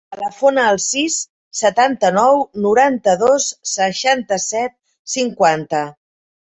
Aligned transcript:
Telefona 0.13 0.61
al 0.69 0.79
sis, 0.85 1.17
setanta-nou, 1.59 2.41
noranta-dos, 2.65 3.53
seixanta-set, 3.77 4.79
cinquanta. 5.19 5.89